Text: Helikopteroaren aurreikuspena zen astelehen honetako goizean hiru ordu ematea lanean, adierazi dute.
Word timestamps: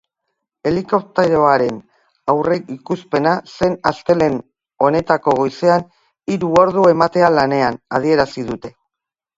Helikopteroaren 0.69 1.77
aurreikuspena 2.33 3.35
zen 3.59 3.77
astelehen 3.93 4.41
honetako 4.87 5.39
goizean 5.43 5.89
hiru 6.33 6.53
ordu 6.65 6.89
ematea 6.97 7.35
lanean, 7.39 7.81
adierazi 8.01 8.51
dute. 8.53 8.77